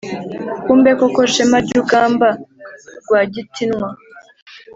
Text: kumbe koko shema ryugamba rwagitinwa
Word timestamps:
kumbe 0.65 0.91
koko 0.99 1.19
shema 1.33 1.57
ryugamba 1.65 2.27
rwagitinwa 3.03 3.87